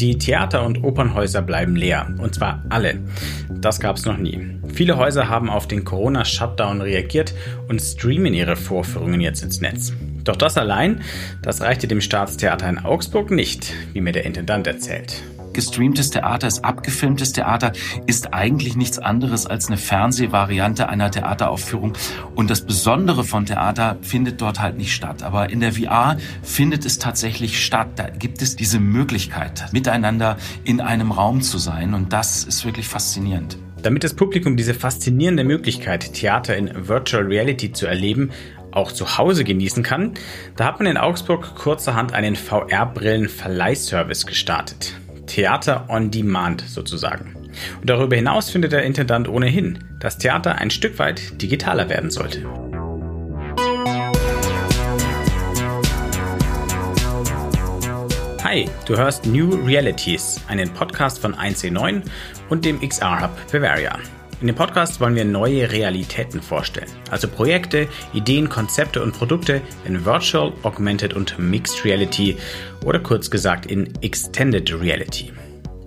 [0.00, 2.14] Die Theater und Opernhäuser bleiben leer.
[2.16, 3.00] Und zwar alle.
[3.50, 4.56] Das gab es noch nie.
[4.72, 7.34] Viele Häuser haben auf den Corona-Shutdown reagiert
[7.68, 9.92] und streamen ihre Vorführungen jetzt ins Netz.
[10.24, 11.02] Doch das allein,
[11.42, 15.22] das reichte dem Staatstheater in Augsburg nicht, wie mir der Intendant erzählt
[15.52, 17.72] gestreamtes Theater, ist abgefilmtes Theater,
[18.06, 21.94] ist eigentlich nichts anderes als eine Fernsehvariante einer Theateraufführung.
[22.34, 25.22] Und das Besondere von Theater findet dort halt nicht statt.
[25.22, 27.88] Aber in der VR findet es tatsächlich statt.
[27.96, 31.94] Da gibt es diese Möglichkeit, miteinander in einem Raum zu sein.
[31.94, 33.58] Und das ist wirklich faszinierend.
[33.82, 38.30] Damit das Publikum diese faszinierende Möglichkeit, Theater in Virtual Reality zu erleben,
[38.72, 40.14] auch zu Hause genießen kann,
[40.56, 44.94] da hat man in Augsburg kurzerhand einen VR-Brillen-Verleihservice gestartet.
[45.30, 47.36] Theater on Demand sozusagen.
[47.80, 52.44] Und darüber hinaus findet der Intendant ohnehin, dass Theater ein Stück weit digitaler werden sollte.
[58.42, 62.02] Hi, du hörst New Realities, einen Podcast von 1C9
[62.48, 63.96] und dem XR Hub Bavaria.
[64.40, 70.06] In dem Podcast wollen wir neue Realitäten vorstellen, also Projekte, Ideen, Konzepte und Produkte in
[70.06, 72.38] Virtual, Augmented und Mixed Reality
[72.82, 75.30] oder kurz gesagt in Extended Reality.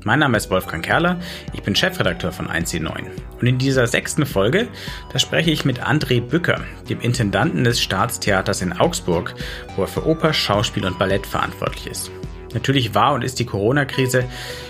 [0.04, 1.20] Mein Name ist Wolfgang Kerler,
[1.54, 3.06] ich bin Chefredakteur von 1C9
[3.42, 4.68] und in dieser sechsten Folge,
[5.12, 9.34] da spreche ich mit André Bücker, dem Intendanten des Staatstheaters in Augsburg,
[9.76, 12.12] wo er für Oper, Schauspiel und Ballett verantwortlich ist.
[12.54, 14.26] Natürlich war und ist die Corona-Krise,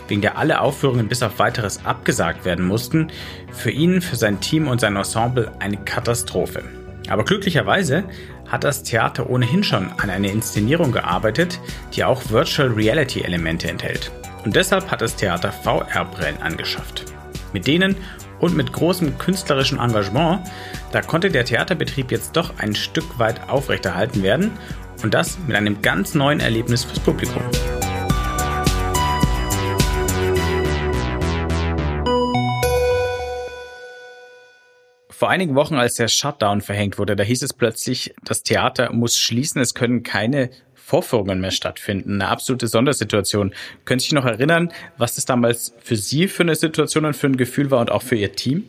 [0.07, 3.07] wegen der alle Aufführungen bis auf weiteres abgesagt werden mussten,
[3.51, 6.63] für ihn, für sein Team und sein Ensemble eine Katastrophe.
[7.09, 8.05] Aber glücklicherweise
[8.47, 11.59] hat das Theater ohnehin schon an einer Inszenierung gearbeitet,
[11.93, 14.11] die auch Virtual Reality Elemente enthält.
[14.45, 17.05] Und deshalb hat das Theater VR-Brillen angeschafft.
[17.53, 17.95] Mit denen
[18.39, 20.41] und mit großem künstlerischen Engagement,
[20.91, 24.51] da konnte der Theaterbetrieb jetzt doch ein Stück weit aufrechterhalten werden
[25.03, 27.43] und das mit einem ganz neuen Erlebnis fürs Publikum.
[35.09, 39.17] Vor einigen Wochen, als der Shutdown verhängt wurde, da hieß es plötzlich, das Theater muss
[39.17, 42.15] schließen, es können keine Vorführungen mehr stattfinden.
[42.15, 43.53] Eine absolute Sondersituation.
[43.85, 47.27] Können Sie sich noch erinnern, was das damals für Sie für eine Situation und für
[47.27, 48.65] ein Gefühl war und auch für Ihr Team?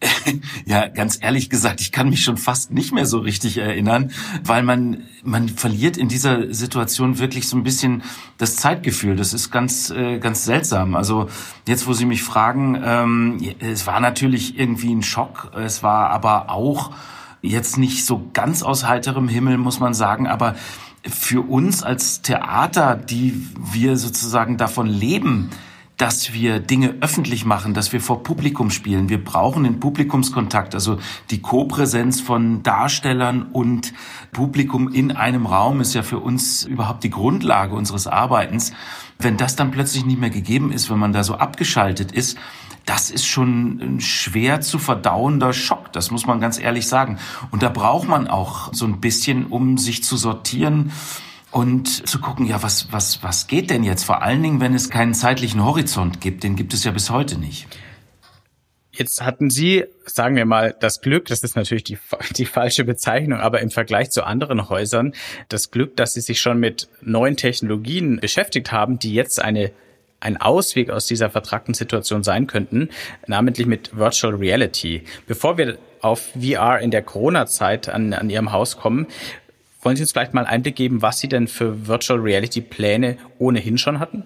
[0.66, 4.10] ja, ganz ehrlich gesagt, ich kann mich schon fast nicht mehr so richtig erinnern,
[4.42, 8.02] weil man, man verliert in dieser Situation wirklich so ein bisschen
[8.38, 9.16] das Zeitgefühl.
[9.16, 10.94] Das ist ganz, äh, ganz seltsam.
[10.94, 11.28] Also
[11.66, 15.52] jetzt, wo Sie mich fragen, ähm, es war natürlich irgendwie ein Schock.
[15.56, 16.92] Es war aber auch
[17.40, 20.54] jetzt nicht so ganz aus heiterem Himmel, muss man sagen, aber
[21.06, 25.50] für uns als Theater, die wir sozusagen davon leben,
[25.96, 29.08] dass wir Dinge öffentlich machen, dass wir vor Publikum spielen.
[29.08, 30.98] Wir brauchen den Publikumskontakt, also
[31.30, 33.92] die Kopräsenz von Darstellern und
[34.32, 38.72] Publikum in einem Raum ist ja für uns überhaupt die Grundlage unseres Arbeitens.
[39.18, 42.36] Wenn das dann plötzlich nicht mehr gegeben ist, wenn man da so abgeschaltet ist,
[42.86, 47.18] das ist schon ein schwer zu verdauender Schock, das muss man ganz ehrlich sagen.
[47.50, 50.92] Und da braucht man auch so ein bisschen, um sich zu sortieren,
[51.54, 54.02] und zu gucken, ja, was, was, was geht denn jetzt?
[54.02, 57.38] Vor allen Dingen, wenn es keinen zeitlichen Horizont gibt, den gibt es ja bis heute
[57.38, 57.68] nicht.
[58.90, 61.96] Jetzt hatten Sie, sagen wir mal, das Glück, das ist natürlich die,
[62.36, 65.14] die falsche Bezeichnung, aber im Vergleich zu anderen Häusern,
[65.48, 69.70] das Glück, dass Sie sich schon mit neuen Technologien beschäftigt haben, die jetzt eine
[70.20, 72.88] ein Ausweg aus dieser vertragten Situation sein könnten,
[73.26, 75.04] namentlich mit Virtual Reality.
[75.26, 79.06] Bevor wir auf VR in der Corona-Zeit an, an Ihrem Haus kommen,
[79.84, 83.78] wollen Sie uns vielleicht mal Einblick geben, was Sie denn für Virtual Reality Pläne ohnehin
[83.78, 84.24] schon hatten?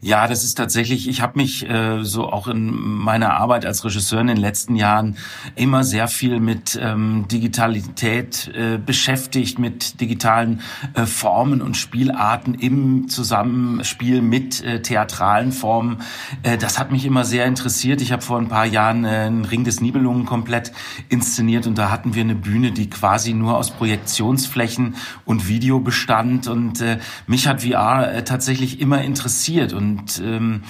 [0.00, 4.20] Ja, das ist tatsächlich, ich habe mich äh, so auch in meiner Arbeit als Regisseur
[4.20, 5.16] in den letzten Jahren
[5.56, 10.60] immer sehr viel mit ähm, Digitalität äh, beschäftigt, mit digitalen
[10.94, 16.02] äh, Formen und Spielarten im Zusammenspiel mit äh, theatralen Formen.
[16.42, 18.02] Äh, das hat mich immer sehr interessiert.
[18.02, 20.72] Ich habe vor ein paar Jahren äh, einen Ring des Nibelungen komplett
[21.08, 26.46] inszeniert und da hatten wir eine Bühne, die quasi nur aus Projektionsflächen und Video bestand
[26.46, 30.62] und äh, mich hat VR äh, tatsächlich immer interessiert und und ähm,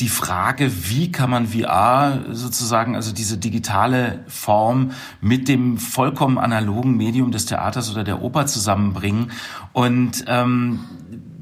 [0.00, 6.96] die Frage, wie kann man VR sozusagen, also diese digitale Form mit dem vollkommen analogen
[6.96, 9.30] Medium des Theaters oder der Oper zusammenbringen.
[9.72, 10.80] Und ähm,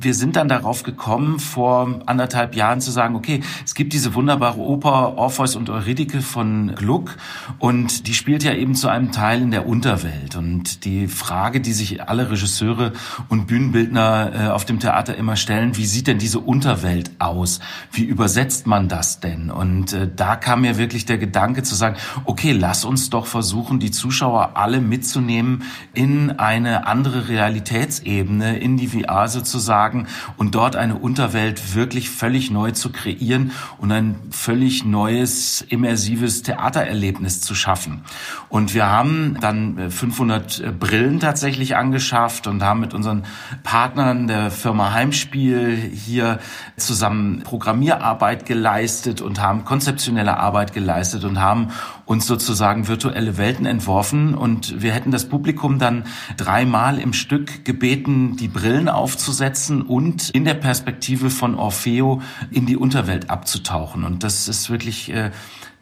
[0.01, 4.59] wir sind dann darauf gekommen, vor anderthalb Jahren zu sagen, okay, es gibt diese wunderbare
[4.59, 7.17] Oper Orpheus und Eurydike von Gluck
[7.59, 10.37] und die spielt ja eben zu einem Teil in der Unterwelt.
[10.37, 12.93] Und die Frage, die sich alle Regisseure
[13.29, 17.61] und Bühnenbildner äh, auf dem Theater immer stellen, wie sieht denn diese Unterwelt aus?
[17.93, 19.51] Wie übersetzt man das denn?
[19.51, 23.81] Und äh, da kam mir wirklich der Gedanke zu sagen, okay, lass uns doch versuchen,
[23.81, 30.07] die Zuschauer alle mitzunehmen in eine andere Realitätsebene, in die VR sozusagen wagen
[30.37, 37.41] und dort eine Unterwelt wirklich völlig neu zu kreieren und ein völlig neues, immersives Theatererlebnis
[37.41, 38.03] zu schaffen.
[38.49, 43.25] Und wir haben dann 500 äh, Brillen tatsächlich angeschafft und haben mit unseren
[43.63, 46.39] Partnern der Firma Heimspiel hier
[46.77, 51.69] zusammen Programmierarbeit geleistet und haben konzeptionelle Arbeit geleistet und haben
[52.11, 58.37] uns sozusagen virtuelle Welten entworfen und wir hätten das Publikum dann dreimal im Stück gebeten,
[58.37, 62.21] die Brillen aufzusetzen und in der Perspektive von Orfeo
[62.51, 64.03] in die Unterwelt abzutauchen.
[64.03, 65.31] Und das ist wirklich äh,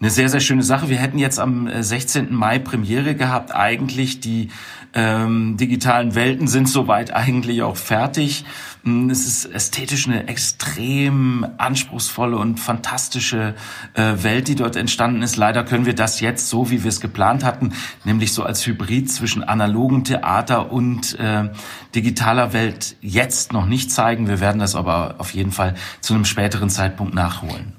[0.00, 0.88] eine sehr, sehr schöne Sache.
[0.88, 2.28] Wir hätten jetzt am 16.
[2.28, 3.54] Äh, Mai Premiere gehabt.
[3.54, 4.50] Eigentlich die
[4.94, 8.44] ähm, digitalen Welten sind soweit eigentlich auch fertig.
[8.84, 13.56] Hm, es ist ästhetisch eine extrem anspruchsvolle und fantastische
[13.94, 15.36] äh, Welt, die dort entstanden ist.
[15.36, 17.72] Leider können wir das jetzt so, wie wir es geplant hatten,
[18.04, 21.50] nämlich so als Hybrid zwischen analogen Theater und äh,
[21.96, 24.28] digitaler Welt jetzt noch nicht zeigen.
[24.28, 27.77] Wir werden das aber auf jeden Fall zu einem späteren Zeitpunkt nachholen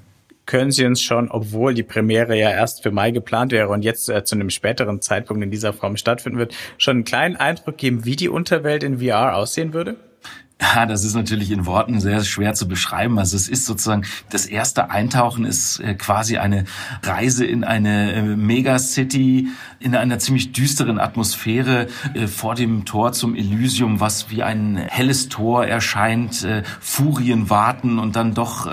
[0.50, 4.08] können Sie uns schon, obwohl die Premiere ja erst für Mai geplant wäre und jetzt
[4.10, 8.04] äh, zu einem späteren Zeitpunkt in dieser Form stattfinden wird, schon einen kleinen Eindruck geben,
[8.04, 9.94] wie die Unterwelt in VR aussehen würde?
[10.60, 13.18] Ja, das ist natürlich in Worten sehr schwer zu beschreiben.
[13.18, 16.64] Also es ist sozusagen, das erste Eintauchen ist äh, quasi eine
[17.02, 19.48] Reise in eine äh, Megacity,
[19.78, 25.30] in einer ziemlich düsteren Atmosphäre äh, vor dem Tor zum Elysium, was wie ein helles
[25.30, 26.46] Tor erscheint,
[26.80, 28.70] Furien warten und dann doch,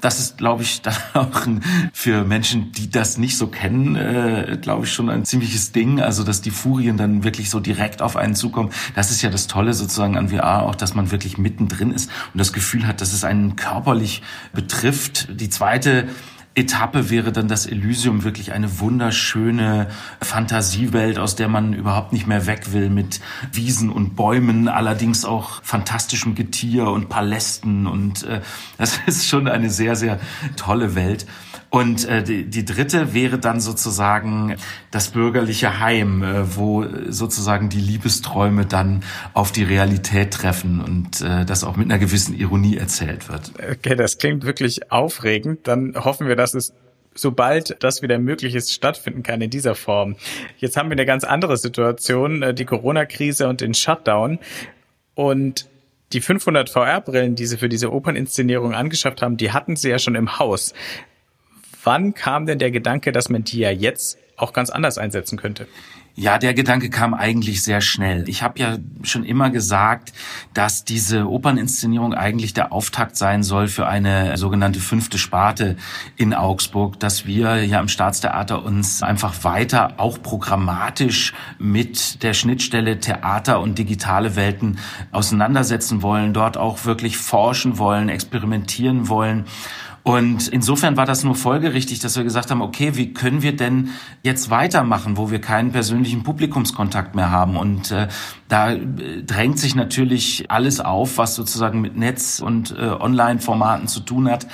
[0.00, 1.46] das ist, glaube ich, dann auch
[1.92, 6.00] für Menschen, die das nicht so kennen, glaube ich, schon ein ziemliches Ding.
[6.00, 8.70] Also, dass die Furien dann wirklich so direkt auf einen zukommen.
[8.94, 12.10] Das ist ja das Tolle sozusagen an VR auch, dass man wirklich wirklich mittendrin ist
[12.32, 14.22] und das Gefühl hat, dass es einen körperlich
[14.52, 15.28] betrifft.
[15.40, 16.08] Die zweite
[16.56, 19.88] Etappe wäre dann das Elysium wirklich eine wunderschöne
[20.20, 23.20] Fantasiewelt, aus der man überhaupt nicht mehr weg will, mit
[23.52, 28.40] Wiesen und Bäumen, allerdings auch fantastischem Getier und Palästen und äh,
[28.78, 30.20] das ist schon eine sehr, sehr
[30.56, 31.26] tolle Welt.
[31.74, 34.54] Und äh, die, die dritte wäre dann sozusagen
[34.92, 39.02] das bürgerliche Heim, äh, wo sozusagen die Liebesträume dann
[39.32, 43.50] auf die Realität treffen und äh, das auch mit einer gewissen Ironie erzählt wird.
[43.58, 45.66] Okay, das klingt wirklich aufregend.
[45.66, 46.74] Dann hoffen wir, dass es
[47.14, 50.16] sobald das wieder möglich ist, stattfinden kann in dieser Form.
[50.58, 54.38] Jetzt haben wir eine ganz andere Situation, äh, die Corona-Krise und den Shutdown.
[55.14, 55.68] Und
[56.12, 60.14] die 500 VR-Brillen, die sie für diese Operninszenierung angeschafft haben, die hatten sie ja schon
[60.14, 60.74] im Haus.
[61.82, 65.66] Wann kam denn der Gedanke, dass man die ja jetzt auch ganz anders einsetzen könnte?
[66.16, 68.28] Ja, der Gedanke kam eigentlich sehr schnell.
[68.28, 70.12] Ich habe ja schon immer gesagt,
[70.52, 75.74] dass diese Operninszenierung eigentlich der Auftakt sein soll für eine sogenannte fünfte Sparte
[76.16, 83.00] in Augsburg, dass wir ja im Staatstheater uns einfach weiter auch programmatisch mit der Schnittstelle
[83.00, 84.78] Theater und digitale Welten
[85.10, 89.46] auseinandersetzen wollen, dort auch wirklich forschen wollen, experimentieren wollen.
[90.04, 93.88] Und insofern war das nur folgerichtig, dass wir gesagt haben, okay, wie können wir denn
[94.22, 97.56] jetzt weitermachen, wo wir keinen persönlichen Publikumskontakt mehr haben?
[97.56, 98.08] Und äh,
[98.48, 104.00] da äh, drängt sich natürlich alles auf, was sozusagen mit Netz und äh, Online-Formaten zu
[104.00, 104.46] tun hat.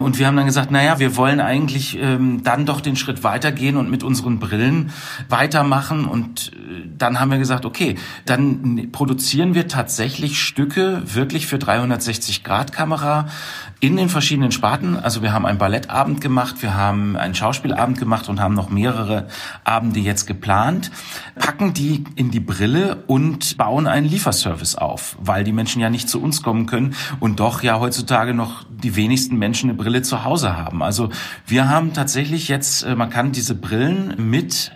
[0.00, 3.76] Und wir haben dann gesagt, naja, wir wollen eigentlich ähm, dann doch den Schritt weitergehen
[3.76, 4.90] und mit unseren Brillen
[5.28, 6.06] weitermachen.
[6.06, 7.94] Und äh, dann haben wir gesagt, okay,
[8.24, 13.28] dann produzieren wir tatsächlich Stücke wirklich für 360-Grad-Kamera
[13.86, 14.96] in den verschiedenen Sparten.
[14.96, 19.28] Also wir haben einen Ballettabend gemacht, wir haben einen Schauspielabend gemacht und haben noch mehrere
[19.62, 20.90] Abende jetzt geplant,
[21.38, 26.08] packen die in die Brille und bauen einen Lieferservice auf, weil die Menschen ja nicht
[26.08, 30.24] zu uns kommen können und doch ja heutzutage noch die wenigsten Menschen eine Brille zu
[30.24, 30.82] Hause haben.
[30.82, 31.10] Also
[31.46, 34.72] wir haben tatsächlich jetzt, äh, man kann diese Brillen mit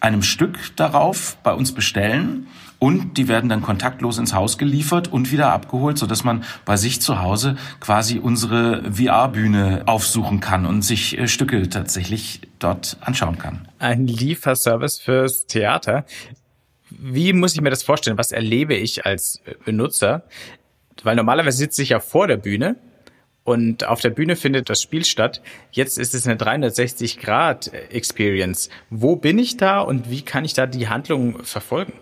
[0.00, 2.48] einem Stück darauf bei uns bestellen
[2.78, 6.76] und die werden dann kontaktlos ins Haus geliefert und wieder abgeholt, so dass man bei
[6.76, 13.38] sich zu Hause quasi unsere VR-Bühne aufsuchen kann und sich äh, Stücke tatsächlich dort anschauen
[13.38, 13.66] kann.
[13.78, 16.04] Ein Lieferservice fürs Theater.
[16.90, 18.18] Wie muss ich mir das vorstellen?
[18.18, 20.24] Was erlebe ich als Benutzer?
[21.02, 22.76] Weil normalerweise sitze ich ja vor der Bühne
[23.44, 25.42] und auf der Bühne findet das Spiel statt.
[25.70, 28.68] Jetzt ist es eine 360-Grad-Experience.
[28.90, 31.92] Wo bin ich da und wie kann ich da die Handlung verfolgen?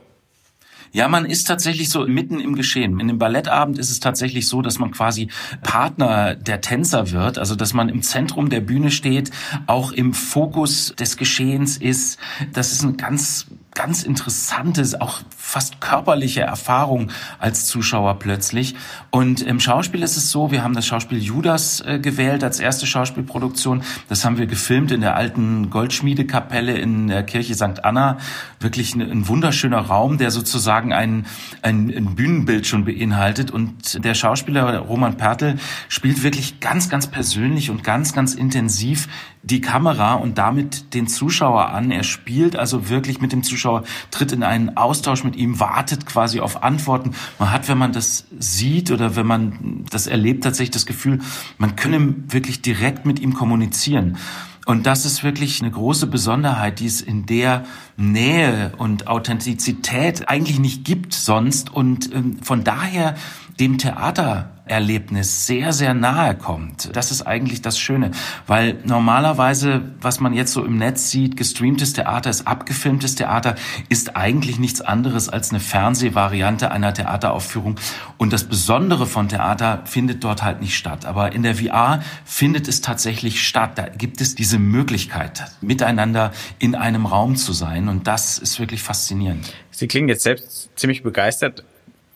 [0.97, 2.99] Ja, man ist tatsächlich so mitten im Geschehen.
[3.01, 5.29] In dem Ballettabend ist es tatsächlich so, dass man quasi
[5.63, 9.31] Partner der Tänzer wird, also dass man im Zentrum der Bühne steht,
[9.67, 12.19] auch im Fokus des Geschehens ist.
[12.55, 13.47] Das ist ein ganz
[13.77, 18.75] ganz interessantes, auch fast körperliche Erfahrung als Zuschauer plötzlich.
[19.11, 22.87] Und im Schauspiel ist es so, wir haben das Schauspiel Judas äh, gewählt als erste
[22.87, 23.83] Schauspielproduktion.
[24.09, 27.85] Das haben wir gefilmt in der alten Goldschmiedekapelle in der Kirche St.
[27.85, 28.17] Anna.
[28.61, 31.27] Wirklich ein, ein wunderschöner Raum, der sozusagen ein,
[31.61, 33.51] ein, ein Bühnenbild schon beinhaltet.
[33.51, 35.57] Und der Schauspieler Roman Pertl
[35.89, 39.07] spielt wirklich ganz, ganz persönlich und ganz, ganz intensiv
[39.47, 41.91] die Kamera und damit den Zuschauer an.
[41.91, 46.41] Er spielt also wirklich mit dem Zuschauer, tritt in einen Austausch mit ihm, wartet quasi
[46.41, 47.13] auf Antworten.
[47.39, 51.21] Man hat, wenn man das sieht oder wenn man das erlebt, tatsächlich das Gefühl,
[51.59, 54.19] man könne wirklich direkt mit ihm kommunizieren.
[54.67, 57.65] Und das ist wirklich eine große Besonderheit, die es in der
[57.97, 61.73] Nähe und Authentizität eigentlich nicht gibt sonst.
[61.73, 63.15] Und ähm, von daher
[63.61, 66.95] dem Theatererlebnis sehr, sehr nahe kommt.
[66.95, 68.11] Das ist eigentlich das Schöne,
[68.47, 73.55] weil normalerweise, was man jetzt so im Netz sieht, gestreamtes Theater ist abgefilmtes Theater,
[73.89, 77.81] ist eigentlich nichts anderes als eine Fernsehvariante einer Theateraufführung.
[78.19, 81.07] Und das Besondere von Theater findet dort halt nicht statt.
[81.07, 83.79] Aber in der VR findet es tatsächlich statt.
[83.79, 87.89] Da gibt es diese Möglichkeit, miteinander in einem Raum zu sein.
[87.89, 89.53] Und das ist wirklich faszinierend.
[89.71, 91.65] Sie klingen jetzt selbst ziemlich begeistert.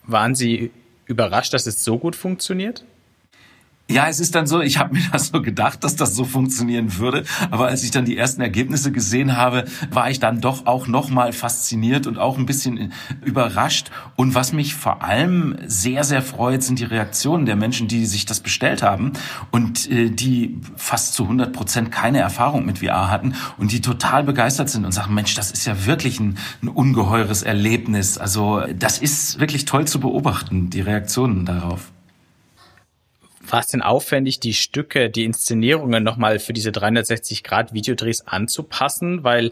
[0.03, 0.71] Waren Sie
[1.11, 2.83] überrascht, dass es so gut funktioniert?
[3.91, 6.97] Ja, es ist dann so, ich habe mir das so gedacht, dass das so funktionieren
[6.97, 10.87] würde, aber als ich dann die ersten Ergebnisse gesehen habe, war ich dann doch auch
[10.87, 12.93] nochmal fasziniert und auch ein bisschen
[13.25, 13.91] überrascht.
[14.15, 18.25] Und was mich vor allem sehr, sehr freut, sind die Reaktionen der Menschen, die sich
[18.25, 19.11] das bestellt haben
[19.51, 24.23] und äh, die fast zu 100 Prozent keine Erfahrung mit VR hatten und die total
[24.23, 28.17] begeistert sind und sagen, Mensch, das ist ja wirklich ein, ein ungeheures Erlebnis.
[28.17, 31.91] Also das ist wirklich toll zu beobachten, die Reaktionen darauf
[33.51, 39.23] war es denn aufwendig, die Stücke, die Inszenierungen nochmal für diese 360-Grad-Videodrehs anzupassen?
[39.23, 39.51] Weil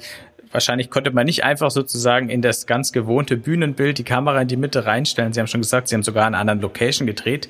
[0.51, 4.57] wahrscheinlich konnte man nicht einfach sozusagen in das ganz gewohnte Bühnenbild die Kamera in die
[4.57, 5.33] Mitte reinstellen.
[5.33, 7.49] Sie haben schon gesagt, Sie haben sogar in einer anderen Location gedreht.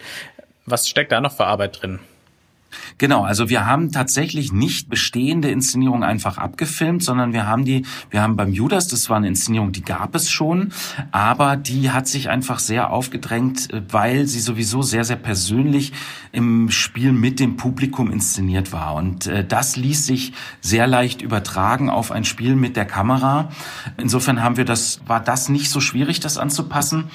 [0.65, 1.99] Was steckt da noch für Arbeit drin?
[2.97, 8.21] Genau, also wir haben tatsächlich nicht bestehende Inszenierungen einfach abgefilmt, sondern wir haben die, wir
[8.21, 10.71] haben beim Judas, das war eine Inszenierung, die gab es schon,
[11.11, 15.93] aber die hat sich einfach sehr aufgedrängt, äh, weil sie sowieso sehr, sehr persönlich
[16.31, 18.95] im Spiel mit dem Publikum inszeniert war.
[18.95, 23.49] Und äh, das ließ sich sehr leicht übertragen auf ein Spiel mit der Kamera.
[23.97, 27.09] Insofern haben wir das, war das nicht so schwierig, das anzupassen.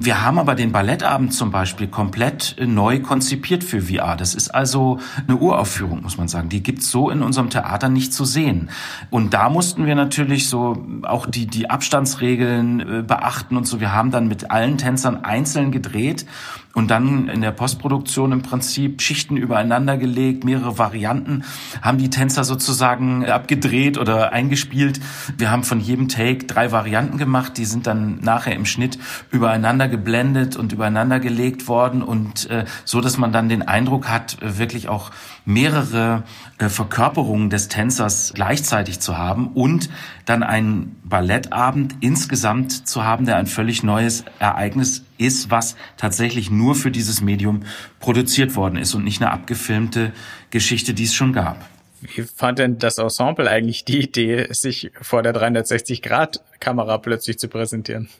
[0.00, 4.16] Wir haben aber den Ballettabend zum Beispiel komplett äh, neu konzipiert für VR.
[4.16, 6.48] Das ist also eine Uraufführung, muss man sagen.
[6.48, 8.70] Die gibt's so in unserem Theater nicht zu sehen.
[9.10, 13.80] Und da mussten wir natürlich so auch die, die Abstandsregeln äh, beachten und so.
[13.80, 16.26] Wir haben dann mit allen Tänzern einzeln gedreht
[16.74, 21.44] und dann in der Postproduktion im Prinzip Schichten übereinander gelegt, mehrere Varianten,
[21.82, 25.00] haben die Tänzer sozusagen abgedreht oder eingespielt.
[25.36, 28.98] Wir haben von jedem Take drei Varianten gemacht, die sind dann nachher im Schnitt
[29.30, 32.02] übereinander geblendet und übereinander gelegt worden.
[32.02, 35.10] Und äh, so, dass man dann den Eindruck hat, wirklich auch
[35.48, 36.24] mehrere
[36.58, 39.88] äh, Verkörperungen des Tänzers gleichzeitig zu haben und
[40.26, 46.74] dann einen Ballettabend insgesamt zu haben, der ein völlig neues Ereignis ist, was tatsächlich nur
[46.74, 47.60] für dieses Medium
[47.98, 50.12] produziert worden ist und nicht eine abgefilmte
[50.50, 51.64] Geschichte, die es schon gab.
[52.02, 58.10] Wie fand denn das Ensemble eigentlich die Idee, sich vor der 360-Grad-Kamera plötzlich zu präsentieren?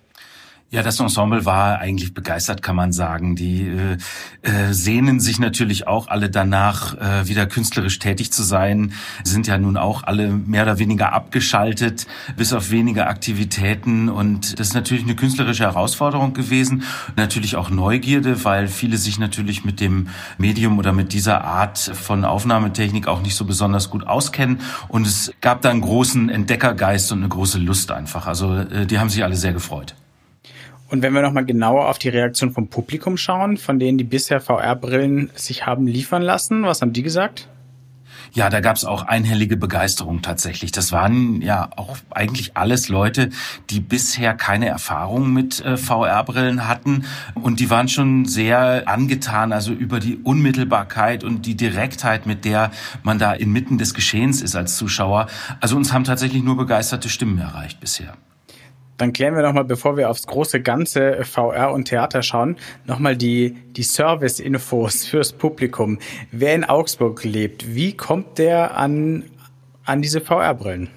[0.70, 3.36] Ja, das Ensemble war eigentlich begeistert, kann man sagen.
[3.36, 3.96] Die äh,
[4.42, 8.92] äh, sehnen sich natürlich auch alle danach, äh, wieder künstlerisch tätig zu sein,
[9.24, 12.06] sind ja nun auch alle mehr oder weniger abgeschaltet,
[12.36, 14.10] bis auf wenige Aktivitäten.
[14.10, 16.82] Und das ist natürlich eine künstlerische Herausforderung gewesen.
[17.16, 22.26] Natürlich auch Neugierde, weil viele sich natürlich mit dem Medium oder mit dieser Art von
[22.26, 24.60] Aufnahmetechnik auch nicht so besonders gut auskennen.
[24.88, 28.26] Und es gab da einen großen Entdeckergeist und eine große Lust einfach.
[28.26, 29.94] Also äh, die haben sich alle sehr gefreut.
[30.88, 34.40] Und wenn wir nochmal genauer auf die Reaktion vom Publikum schauen, von denen die bisher
[34.40, 37.48] VR-Brillen sich haben liefern lassen, was haben die gesagt?
[38.32, 40.72] Ja, da gab's auch einhellige Begeisterung tatsächlich.
[40.72, 43.30] Das waren ja auch eigentlich alles Leute,
[43.70, 47.04] die bisher keine Erfahrung mit äh, VR-Brillen hatten
[47.34, 52.70] und die waren schon sehr angetan, also über die Unmittelbarkeit und die Direktheit, mit der
[53.02, 55.26] man da inmitten des Geschehens ist als Zuschauer.
[55.60, 58.14] Also uns haben tatsächlich nur begeisterte Stimmen erreicht bisher.
[58.98, 63.56] Dann klären wir nochmal, bevor wir aufs große ganze VR und Theater schauen, nochmal die,
[63.76, 65.98] die Service-Infos fürs Publikum.
[66.32, 69.24] Wer in Augsburg lebt, wie kommt der an,
[69.84, 70.90] an diese VR-Brillen?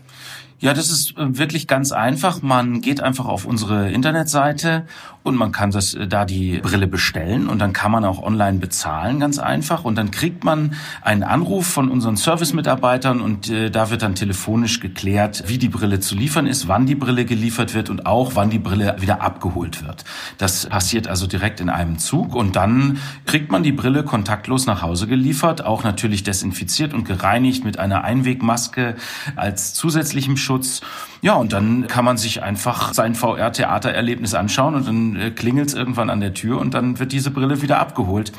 [0.61, 2.43] Ja, das ist äh, wirklich ganz einfach.
[2.43, 4.85] Man geht einfach auf unsere Internetseite
[5.23, 8.59] und man kann das äh, da die Brille bestellen und dann kann man auch online
[8.59, 9.83] bezahlen, ganz einfach.
[9.83, 14.79] Und dann kriegt man einen Anruf von unseren Service-Mitarbeitern und äh, da wird dann telefonisch
[14.79, 18.49] geklärt, wie die Brille zu liefern ist, wann die Brille geliefert wird und auch wann
[18.49, 20.03] die Brille wieder abgeholt wird.
[20.37, 24.81] Das passiert also direkt in einem Zug und dann kriegt man die Brille kontaktlos nach
[24.81, 28.95] Hause geliefert, auch natürlich desinfiziert und gereinigt mit einer Einwegmaske
[29.35, 30.81] als zusätzlichem Schutz.
[31.23, 35.73] Ja, und dann kann man sich einfach sein VR-Theatererlebnis anschauen und dann äh, klingelt es
[35.73, 38.31] irgendwann an der Tür und dann wird diese Brille wieder abgeholt.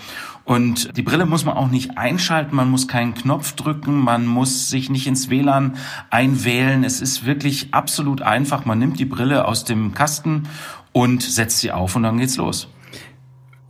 [0.44, 4.70] Und die Brille muss man auch nicht einschalten, man muss keinen Knopf drücken, man muss
[4.70, 5.76] sich nicht ins WLAN
[6.10, 6.82] einwählen.
[6.82, 8.64] Es ist wirklich absolut einfach.
[8.64, 10.48] Man nimmt die Brille aus dem Kasten
[10.92, 12.68] und setzt sie auf und dann geht's los.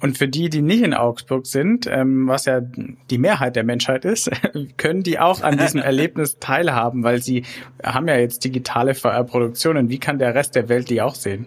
[0.00, 4.04] Und für die, die nicht in Augsburg sind, ähm, was ja die Mehrheit der Menschheit
[4.04, 4.30] ist,
[4.76, 7.44] können die auch an diesem Erlebnis teilhaben, weil sie
[7.85, 9.90] haben ja jetzt digitale VR-Produktionen.
[9.90, 11.47] Wie kann der Rest der Welt die auch sehen?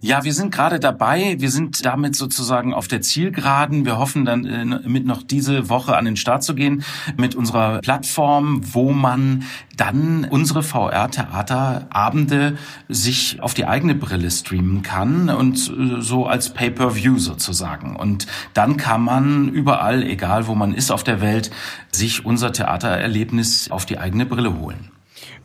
[0.00, 1.36] Ja, wir sind gerade dabei.
[1.38, 3.84] Wir sind damit sozusagen auf der Zielgeraden.
[3.84, 6.84] Wir hoffen dann äh, mit noch diese Woche an den Start zu gehen
[7.16, 9.44] mit unserer Plattform, wo man
[9.76, 17.18] dann unsere VR-Theaterabende sich auf die eigene Brille streamen kann und äh, so als Pay-per-View
[17.18, 17.96] sozusagen.
[17.96, 21.50] Und dann kann man überall, egal wo man ist auf der Welt,
[21.92, 24.90] sich unser Theatererlebnis auf die eigene Brille holen.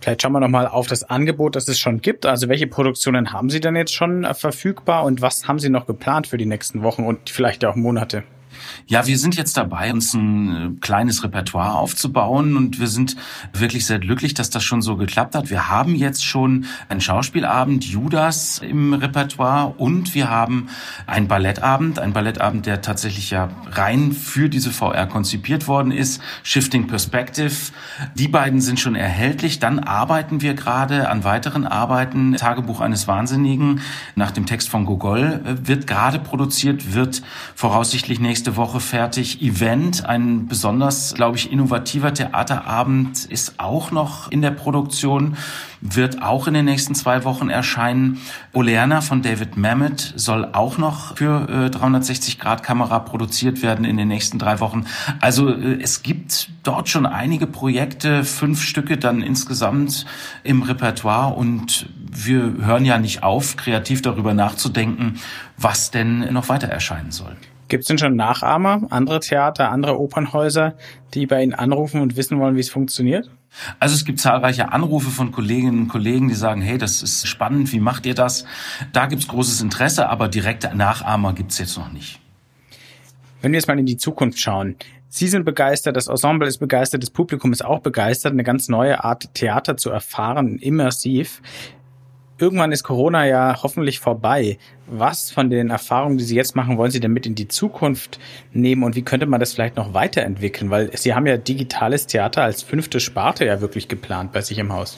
[0.02, 2.26] Vielleicht schauen wir nochmal auf das Angebot, das es schon gibt.
[2.26, 5.86] Also welche Produktionen haben Sie denn jetzt schon äh, verfügbar und was haben Sie noch
[5.86, 8.24] geplant für die nächsten Wochen und vielleicht auch Monate?
[8.88, 13.16] Ja, wir sind jetzt dabei, uns ein äh, kleines Repertoire aufzubauen und wir sind
[13.54, 15.50] wirklich sehr glücklich, dass das schon so geklappt hat.
[15.50, 20.70] Wir haben jetzt schon einen Schauspielabend Judas im Repertoire und wir haben
[21.08, 26.88] einen Ballettabend, einen Ballettabend, der tatsächlich ja rein für diese VR konzipiert worden ist, Shifting
[26.88, 27.54] Perspective.
[28.16, 29.60] Die beiden sind schon erhältlich.
[29.60, 32.36] Dann arbeiten wir gerade an weiteren Arbeiten.
[32.36, 33.82] Tagebuch eines Wahnsinnigen
[34.16, 37.22] nach dem Text von Gogol äh, wird gerade produziert, wird
[37.56, 39.42] voraussichtlich nächste nächste Woche fertig.
[39.44, 45.38] Event, ein besonders, glaube ich, innovativer Theaterabend ist auch noch in der Produktion,
[45.82, 48.20] wird auch in den nächsten zwei Wochen erscheinen.
[48.54, 53.98] Oleana von David Mamet soll auch noch für äh, 360 Grad Kamera produziert werden in
[53.98, 54.86] den nächsten drei Wochen.
[55.22, 60.08] Also äh, es gibt dort schon einige Projekte, fünf Stücke dann insgesamt
[60.44, 65.20] im Repertoire und wir hören ja nicht auf, kreativ darüber nachzudenken,
[65.56, 67.38] was denn noch weiter erscheinen soll.
[67.70, 70.76] Gibt es denn schon Nachahmer, andere Theater, andere Opernhäuser,
[71.14, 73.30] die bei Ihnen anrufen und wissen wollen, wie es funktioniert?
[73.80, 77.72] Also es gibt zahlreiche Anrufe von Kolleginnen und Kollegen, die sagen, hey, das ist spannend,
[77.72, 78.46] wie macht ihr das?
[78.92, 82.20] Da gibt es großes Interesse, aber direkte Nachahmer gibt es jetzt noch nicht.
[83.42, 84.76] Wenn wir jetzt mal in die Zukunft schauen,
[85.12, 89.04] Sie sind begeistert, das Ensemble ist begeistert, das Publikum ist auch begeistert, eine ganz neue
[89.04, 91.42] Art Theater zu erfahren, immersiv
[92.40, 94.58] irgendwann ist Corona ja hoffentlich vorbei.
[94.88, 98.20] Was von den Erfahrungen, die Sie jetzt machen, wollen Sie denn mit in die Zukunft
[98.54, 100.72] nehmen und wie könnte man das vielleicht noch weiterentwickeln?
[100.72, 104.74] Weil Sie haben ja digitales Theater als fünfte Sparte ja wirklich geplant bei sich im
[104.74, 104.98] Haus.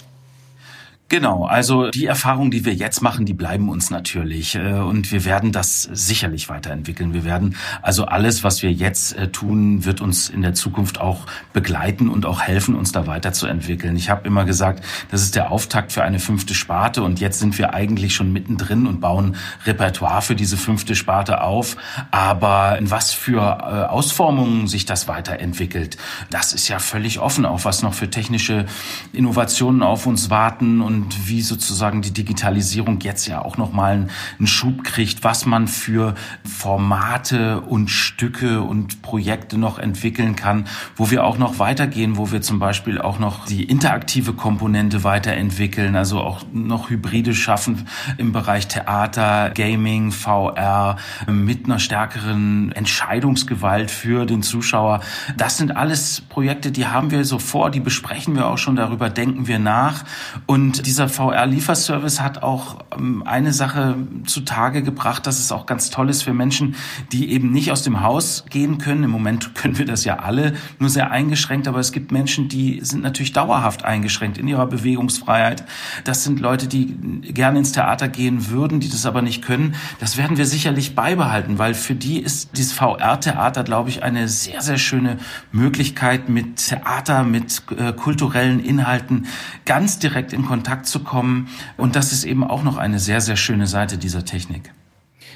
[1.12, 5.26] Genau, also die Erfahrungen, die wir jetzt machen, die bleiben uns natürlich äh, und wir
[5.26, 7.14] werden das sicherlich weiterentwickeln.
[7.14, 11.26] Wir werden also alles, was wir jetzt äh, tun, wird uns in der Zukunft auch
[11.52, 13.98] begleiten und auch helfen, uns da weiterzuentwickeln.
[13.98, 17.58] Ich habe immer gesagt, das ist der Auftakt für eine fünfte Sparte und jetzt sind
[17.58, 21.76] wir eigentlich schon mittendrin und bauen Repertoire für diese fünfte Sparte auf.
[22.12, 25.98] Aber in was für äh, Ausformungen sich das weiterentwickelt,
[26.30, 28.66] das ist ja völlig offen, auch was noch für technische
[29.12, 34.48] Innovationen auf uns warten und und wie sozusagen die Digitalisierung jetzt ja auch nochmal einen
[34.48, 41.24] Schub kriegt, was man für Formate und Stücke und Projekte noch entwickeln kann, wo wir
[41.24, 46.42] auch noch weitergehen, wo wir zum Beispiel auch noch die interaktive Komponente weiterentwickeln, also auch
[46.54, 47.88] noch Hybride schaffen
[48.18, 55.00] im Bereich Theater, Gaming, VR, mit einer stärkeren Entscheidungsgewalt für den Zuschauer.
[55.36, 59.10] Das sind alles Projekte, die haben wir so vor, die besprechen wir auch schon, darüber
[59.10, 60.04] denken wir nach
[60.46, 66.10] und dieser VR-Lieferservice hat auch ähm, eine Sache zutage gebracht, dass es auch ganz toll
[66.10, 66.76] ist für Menschen,
[67.14, 69.06] die eben nicht aus dem Haus gehen können.
[69.06, 72.82] Im Moment können wir das ja alle nur sehr eingeschränkt, aber es gibt Menschen, die
[72.84, 75.64] sind natürlich dauerhaft eingeschränkt in ihrer Bewegungsfreiheit.
[76.04, 76.88] Das sind Leute, die
[77.22, 79.76] gerne ins Theater gehen würden, die das aber nicht können.
[80.02, 84.60] Das werden wir sicherlich beibehalten, weil für die ist dieses VR-Theater, glaube ich, eine sehr,
[84.60, 85.20] sehr schöne
[85.54, 89.28] Möglichkeit, mit Theater, mit äh, kulturellen Inhalten
[89.64, 91.50] ganz direkt in Kontakt Kontakt zu kommen.
[91.76, 94.72] Und das ist eben auch noch eine sehr, sehr schöne Seite dieser Technik.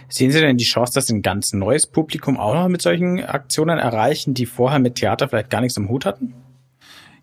[0.08, 3.78] Sehen Sie denn die Chance, dass ein ganz neues Publikum auch noch mit solchen Aktionen
[3.78, 6.34] erreichen, die vorher mit Theater vielleicht gar nichts im Hut hatten?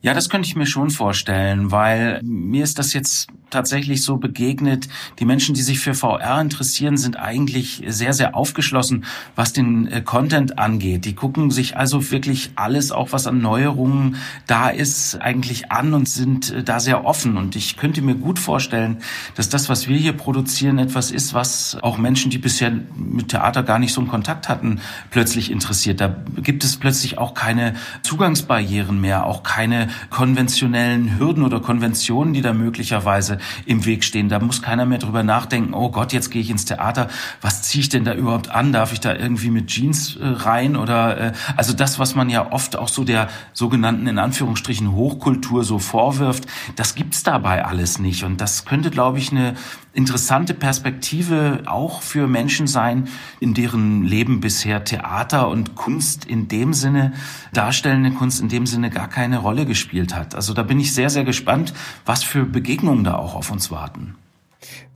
[0.05, 4.89] Ja, das könnte ich mir schon vorstellen, weil mir ist das jetzt tatsächlich so begegnet.
[5.21, 9.05] Die Menschen, die sich für VR interessieren, sind eigentlich sehr, sehr aufgeschlossen,
[9.37, 11.05] was den äh, Content angeht.
[11.05, 14.17] Die gucken sich also wirklich alles, auch was an Neuerungen
[14.49, 17.37] da ist, eigentlich an und sind äh, da sehr offen.
[17.37, 18.99] Und ich könnte mir gut vorstellen,
[19.37, 23.63] dass das, was wir hier produzieren, etwas ist, was auch Menschen, die bisher mit Theater
[23.63, 26.01] gar nicht so einen Kontakt hatten, plötzlich interessiert.
[26.01, 32.43] Da gibt es plötzlich auch keine Zugangsbarrieren mehr, auch keine konventionellen Hürden oder Konventionen, die
[32.43, 34.29] da möglicherweise im Weg stehen.
[34.29, 37.09] Da muss keiner mehr drüber nachdenken, oh Gott, jetzt gehe ich ins Theater,
[37.41, 38.73] was ziehe ich denn da überhaupt an?
[38.73, 40.77] Darf ich da irgendwie mit Jeans äh, rein?
[40.77, 45.65] Oder äh, also das, was man ja oft auch so der sogenannten in Anführungsstrichen Hochkultur
[45.65, 48.25] so vorwirft, das gibt's dabei alles nicht.
[48.25, 49.55] Und das könnte, glaube ich, eine
[49.95, 53.09] interessante Perspektive auch für Menschen sein,
[53.41, 57.13] in deren Leben bisher Theater und Kunst in dem Sinne,
[57.53, 60.35] darstellende Kunst in dem Sinne gar keine Rolle gespielt hat.
[60.35, 61.75] Also da bin ich sehr, sehr gespannt,
[62.05, 64.17] was für Begegnungen da auch auf uns warten.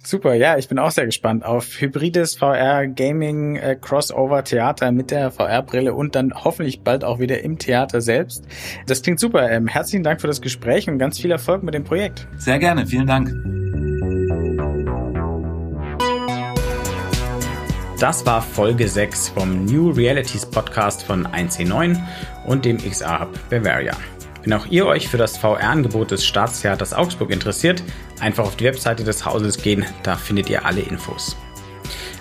[0.07, 5.11] Super, ja, ich bin auch sehr gespannt auf hybrides VR Gaming äh, Crossover Theater mit
[5.11, 8.45] der VR Brille und dann hoffentlich bald auch wieder im Theater selbst.
[8.87, 9.51] Das klingt super.
[9.51, 12.29] Ähm, herzlichen Dank für das Gespräch und ganz viel Erfolg mit dem Projekt.
[12.37, 13.66] Sehr gerne, vielen Dank.
[17.99, 21.99] Das war Folge 6 vom New Realities Podcast von 1C9
[22.45, 23.97] und dem XR Hub Bavaria.
[24.43, 27.83] Wenn auch ihr euch für das VR-Angebot des Staatstheaters Augsburg interessiert,
[28.21, 31.39] einfach auf die Webseite des Hauses gehen, da findet ihr alle Infos.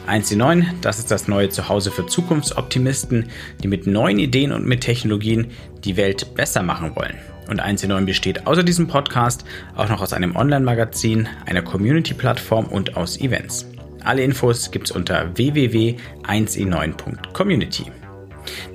[0.07, 3.29] 1C9, das ist das neue Zuhause für Zukunftsoptimisten,
[3.61, 5.51] die mit neuen Ideen und mit Technologien
[5.83, 7.17] die Welt besser machen wollen.
[7.49, 9.43] Und 1C9 besteht außer diesem Podcast
[9.75, 13.67] auch noch aus einem Online-Magazin, einer Community-Plattform und aus Events.
[14.05, 17.91] Alle Infos gibt's unter www.1e9.community.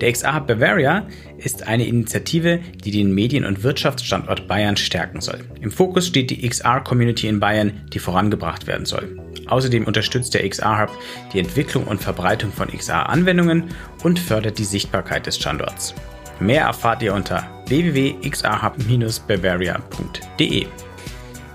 [0.00, 1.06] Der XR Hub Bavaria
[1.38, 5.44] ist eine Initiative, die den Medien- und Wirtschaftsstandort Bayern stärken soll.
[5.60, 9.20] Im Fokus steht die XR-Community in Bayern, die vorangebracht werden soll.
[9.46, 10.90] Außerdem unterstützt der XR Hub
[11.32, 13.66] die Entwicklung und Verbreitung von XR-Anwendungen
[14.02, 15.94] und fördert die Sichtbarkeit des Standorts.
[16.40, 20.66] Mehr erfahrt ihr unter www.xrhub-bavaria.de.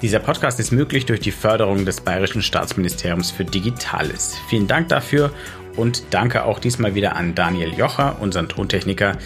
[0.01, 4.37] Dieser Podcast ist möglich durch die Förderung des Bayerischen Staatsministeriums für Digitales.
[4.49, 5.31] Vielen Dank dafür
[5.77, 9.17] und danke auch diesmal wieder an Daniel Jocher, unseren Tontechniker.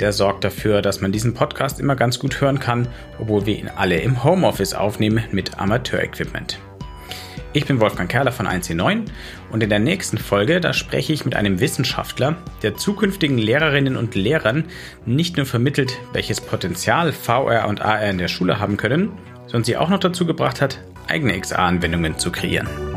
[0.00, 2.88] Der sorgt dafür, dass man diesen Podcast immer ganz gut hören kann,
[3.20, 6.58] obwohl wir ihn alle im Homeoffice aufnehmen mit Amateurequipment.
[7.52, 9.04] Ich bin Wolfgang Kerler von 1C9
[9.52, 14.16] und in der nächsten Folge, da spreche ich mit einem Wissenschaftler, der zukünftigen Lehrerinnen und
[14.16, 14.64] Lehrern
[15.06, 19.12] nicht nur vermittelt, welches Potenzial VR und AR in der Schule haben können,
[19.46, 22.95] sondern sie auch noch dazu gebracht hat, eigene XR-Anwendungen zu kreieren.